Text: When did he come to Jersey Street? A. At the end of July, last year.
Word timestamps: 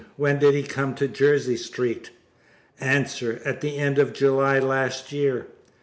When 0.15 0.39
did 0.39 0.55
he 0.55 0.63
come 0.63 0.95
to 0.95 1.07
Jersey 1.07 1.55
Street? 1.55 2.09
A. 2.81 2.85
At 3.45 3.61
the 3.61 3.77
end 3.77 3.99
of 3.99 4.13
July, 4.13 4.57
last 4.57 5.11
year. 5.11 5.45